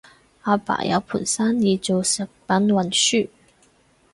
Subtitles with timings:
[0.41, 3.29] 阿爸有盤生意做食品運輸